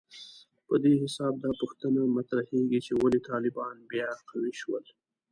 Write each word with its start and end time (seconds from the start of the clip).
په 0.67 0.75
دې 0.83 0.93
حساب 1.01 1.33
دا 1.43 1.51
پوښتنه 1.61 2.01
مطرحېږي 2.15 2.79
چې 2.85 2.93
ولې 3.01 3.19
طالبان 3.29 3.75
بیا 3.91 4.09
قوي 4.29 4.53
شول 4.61 4.83